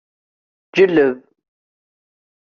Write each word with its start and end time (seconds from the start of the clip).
Ǧelleb. 0.75 1.17